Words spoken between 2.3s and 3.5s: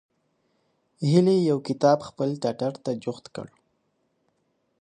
ټټر ته جوخت کړ.